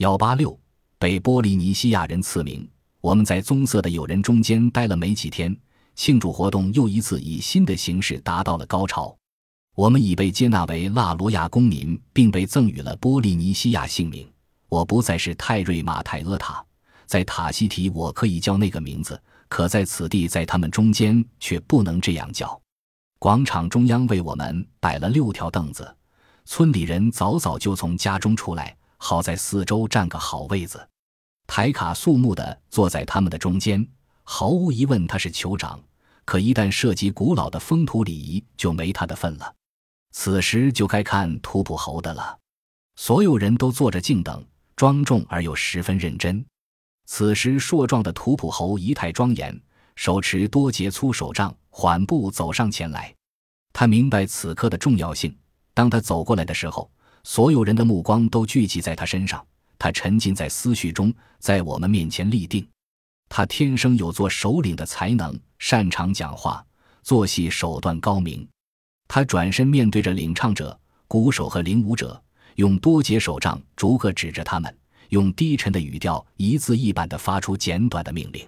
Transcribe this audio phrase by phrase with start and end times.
[0.00, 0.58] 幺八六，
[0.98, 2.66] 被波利尼西亚人赐名。
[3.02, 5.54] 我们在棕色的友人中间待了没几天，
[5.94, 9.14] 庆祝活动又一次以新的形式达到了高潮。
[9.76, 14.26] 我们已被接纳为拉罗亚公民，并被赠予了波利尼西亚姓名。
[14.70, 16.64] 我不再是泰瑞马泰阿塔，
[17.04, 22.58] 在塔希提我可以叫那个名字，可在此地，在他们中间却不能这样叫。
[23.18, 25.94] 广场中央为我们摆了六条凳子，
[26.46, 30.88] 村里人早早就从家中出来，好在四周占个好位子。
[31.46, 33.84] 台卡肃穆地坐在他们的中间，
[34.22, 35.82] 毫无疑问他是酋长，
[36.24, 39.54] 可一旦涉及古老的风土礼仪，就没他的份了。
[40.12, 42.38] 此时就该看图普侯的了。
[42.96, 44.44] 所有人都坐着静等。
[44.76, 46.42] 庄重而又十分认真。
[47.04, 49.60] 此时，硕壮的图普侯仪态庄严，
[49.94, 53.14] 手持多节粗手杖，缓步走上前来。
[53.74, 55.36] 他明白此刻的重要性。
[55.74, 56.90] 当他走过来的时候，
[57.22, 59.44] 所有人的目光都聚集在他身上。
[59.78, 62.66] 他沉浸在思绪中，在我们面前立定。
[63.28, 66.64] 他天生有做首领的才能，擅长讲话，
[67.02, 68.46] 做戏手段高明。
[69.08, 72.20] 他转身面对着领唱者、鼓手和领舞者。
[72.56, 74.76] 用多节手杖逐个指着他们，
[75.08, 78.46] 用低沉的语调一字一板地发出简短的命令，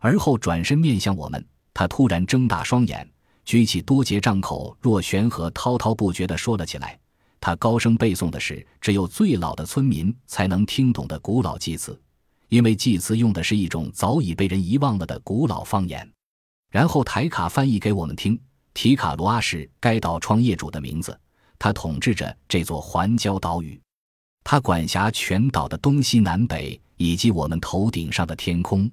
[0.00, 1.44] 而后转身面向我们。
[1.74, 3.06] 他突然睁大双眼，
[3.44, 6.98] 举起多节杖口，若悬河，滔滔不绝地说了起来。
[7.46, 12.00] 他高声背诵的是只有最老的村民才能听懂的古老祭词，
[12.48, 16.10] 因为祭词用的是一种早已被人遗忘了的古老方言。
[16.70, 18.40] 然后台卡翻译给我们听：
[18.72, 21.20] 提卡罗阿是该岛创业主的名字。
[21.58, 23.78] 他统治着这座环礁岛屿，
[24.42, 28.90] 他管辖全岛的东西南北以及我们头顶上的天空。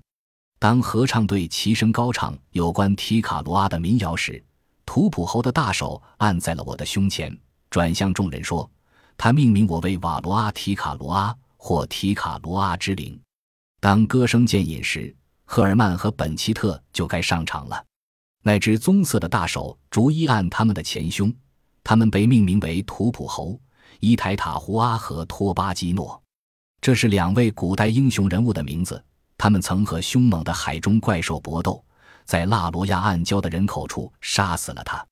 [0.60, 4.44] 当合唱队齐声高唱有关提卡罗阿的民谣时，
[4.86, 7.34] 图普侯的大手按在了我的胸前，
[7.72, 8.70] 转向众人说
[9.18, 13.20] ：“他命名我为瓦罗阿提卡罗阿或提卡罗阿之灵。”
[13.82, 17.84] 当歌声渐隐时，赫尔曼和本奇特就该上场了。
[18.44, 21.34] 那只棕色的大手逐一按他们的前胸。
[21.84, 23.60] 他们被命名为图普侯、
[24.00, 26.22] 伊台塔胡阿和托巴基诺，
[26.80, 29.04] 这是两位古代英雄人物的名字。
[29.38, 31.84] 他们曾和凶猛的海中怪兽搏斗，
[32.26, 35.04] 在纳罗亚暗礁的人口处杀死了他。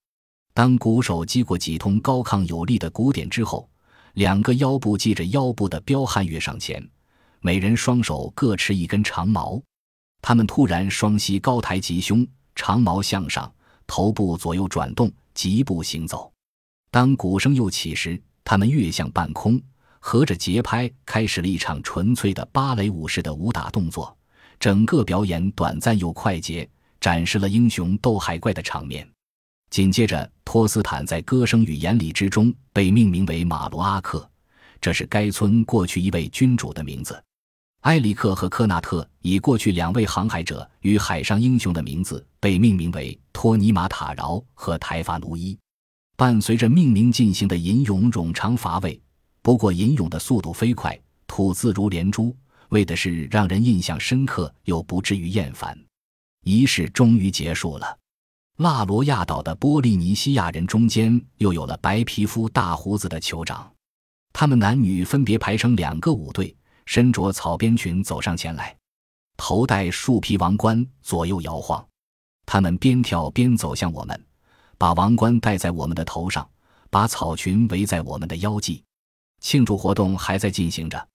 [0.54, 3.70] 当鼓手击过几通高亢有力的鼓点之后，
[4.14, 6.86] 两个腰部系着腰部的彪悍跃上前，
[7.40, 9.62] 每人双手各持一根长矛。
[10.22, 13.50] 他们突然双膝高抬吉胸，长矛向上，
[13.88, 16.30] 头部左右转动，疾步行走。
[16.92, 19.62] 当鼓声又起时，他们跃向半空，
[20.00, 24.14] 合着节拍开始了一场纯粹的芭蕾舞式的武打动作。
[24.60, 29.08] 整个表演短暂又快捷，展示了英雄斗海怪的场面。
[29.70, 34.28] 紧接着，托斯坦在歌声与言礼之中被命名为马罗阿克，
[34.82, 37.22] 这是该村过去一位君主的名字。
[37.82, 45.58] 埃里克和科纳特以过去两位航海者与海上英雄的名字被命名为托尼马塔饶和台法奴伊。
[46.18, 49.00] 伴随着命名进行的吟咏冗长乏味，
[49.42, 52.36] 不过吟咏的速度飞快，吐字如连珠，
[52.70, 55.78] 为的是让人印象深刻又不至于厌烦。
[56.44, 57.99] 仪式终于结束了。
[58.62, 63.72] 纳罗亚岛的波利尼西亚人中间又有了白皮肤、大胡子的酋长，
[64.34, 66.54] 他们男女分别排成两个舞队，
[66.86, 68.76] 身着草编裙走上前来，
[69.38, 71.88] 头戴树皮王冠，左右摇晃。
[72.46, 74.26] 他们边跳边走向我们。
[74.78, 76.46] 把王冠戴在我们的头上，
[76.90, 78.84] 把草裙围在我们的腰际。
[79.40, 81.08] 庆祝活动还在进行着。